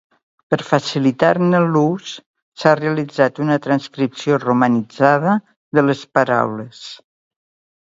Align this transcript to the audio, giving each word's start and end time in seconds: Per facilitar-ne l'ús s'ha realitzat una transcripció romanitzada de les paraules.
Per 0.51 0.57
facilitar-ne 0.67 1.59
l'ús 1.65 2.13
s'ha 2.61 2.73
realitzat 2.79 3.43
una 3.47 3.59
transcripció 3.67 4.41
romanitzada 4.47 5.37
de 5.79 5.87
les 5.89 6.05
paraules. 6.19 6.85